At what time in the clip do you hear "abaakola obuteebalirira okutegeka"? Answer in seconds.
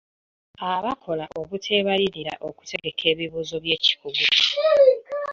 0.71-3.03